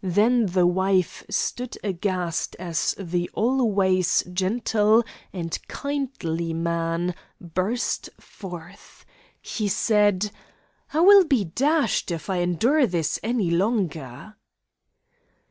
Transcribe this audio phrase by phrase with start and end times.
[0.00, 9.04] Then the wife stood aghast as the always gentle and kindly man burst forth.
[9.42, 10.30] He said:
[10.94, 14.36] 'I will be DASHED if I endure this any longer.'